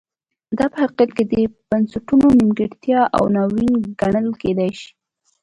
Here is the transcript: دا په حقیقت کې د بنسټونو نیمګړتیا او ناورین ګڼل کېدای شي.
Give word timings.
دا 0.57 0.65
په 0.71 0.77
حقیقت 0.83 1.09
کې 1.17 1.23
د 1.31 1.33
بنسټونو 1.69 2.27
نیمګړتیا 2.39 3.01
او 3.17 3.23
ناورین 3.35 3.73
ګڼل 4.01 4.27
کېدای 4.41 4.71
شي. 4.79 4.89